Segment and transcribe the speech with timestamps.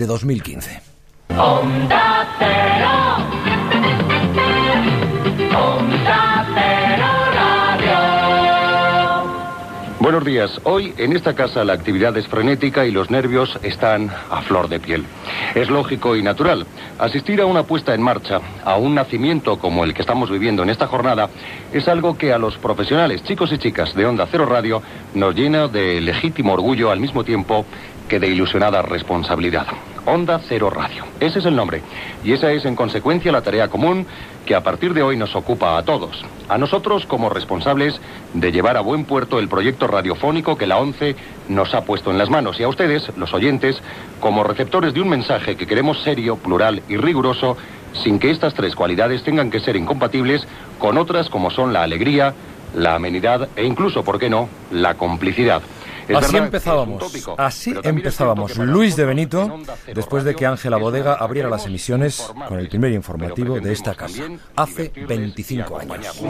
[0.00, 0.80] de 2015.
[10.00, 10.58] Buenos días.
[10.64, 14.80] Hoy en esta casa la actividad es frenética y los nervios están a flor de
[14.80, 15.04] piel.
[15.54, 16.66] Es lógico y natural.
[16.98, 20.70] Asistir a una puesta en marcha, a un nacimiento como el que estamos viviendo en
[20.70, 21.28] esta jornada,
[21.74, 24.82] es algo que a los profesionales, chicos y chicas de Onda Cero Radio,
[25.12, 27.66] nos llena de legítimo orgullo al mismo tiempo
[28.10, 29.66] que de ilusionada responsabilidad.
[30.10, 31.04] Onda Cero Radio.
[31.20, 31.82] Ese es el nombre.
[32.24, 34.06] Y esa es, en consecuencia, la tarea común
[34.44, 36.24] que a partir de hoy nos ocupa a todos.
[36.48, 38.00] A nosotros como responsables
[38.34, 41.14] de llevar a buen puerto el proyecto radiofónico que la ONCE
[41.48, 42.58] nos ha puesto en las manos.
[42.58, 43.80] Y a ustedes, los oyentes,
[44.18, 47.56] como receptores de un mensaje que queremos serio, plural y riguroso,
[48.02, 50.44] sin que estas tres cualidades tengan que ser incompatibles
[50.80, 52.34] con otras como son la alegría,
[52.74, 55.62] la amenidad e incluso, ¿por qué no?, la complicidad.
[56.16, 57.04] Así empezábamos,
[57.36, 58.56] así empezábamos.
[58.56, 59.60] Luis de Benito,
[59.92, 64.22] después de que Ángela Bodega abriera las emisiones con el primer informativo de esta casa,
[64.56, 66.20] hace 25 años.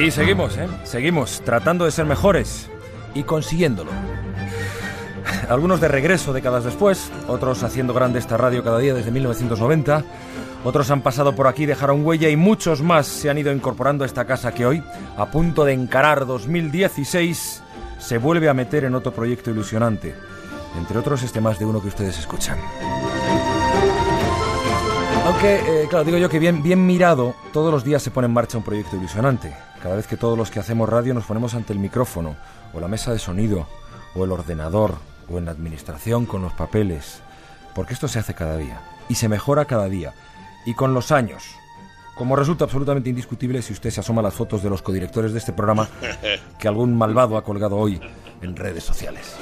[0.00, 0.66] Y seguimos, ¿eh?
[0.84, 2.70] Seguimos tratando de ser mejores
[3.14, 3.90] y consiguiéndolo.
[5.50, 10.02] Algunos de regreso décadas después, otros haciendo grande esta radio cada día desde 1990,
[10.64, 14.06] otros han pasado por aquí, dejaron huella y muchos más se han ido incorporando a
[14.06, 14.82] esta casa que hoy,
[15.18, 17.62] a punto de encarar 2016,
[17.98, 20.14] se vuelve a meter en otro proyecto ilusionante.
[20.78, 22.58] Entre otros este más de uno que ustedes escuchan.
[25.42, 28.32] Aunque, eh, claro, digo yo que bien, bien mirado, todos los días se pone en
[28.34, 29.56] marcha un proyecto ilusionante.
[29.82, 32.36] Cada vez que todos los que hacemos radio nos ponemos ante el micrófono,
[32.74, 33.66] o la mesa de sonido,
[34.14, 34.96] o el ordenador,
[35.30, 37.22] o en la administración con los papeles.
[37.74, 40.12] Porque esto se hace cada día, y se mejora cada día,
[40.66, 41.54] y con los años.
[42.16, 45.38] Como resulta absolutamente indiscutible si usted se asoma a las fotos de los codirectores de
[45.38, 45.88] este programa
[46.58, 47.98] que algún malvado ha colgado hoy
[48.42, 49.36] en redes sociales.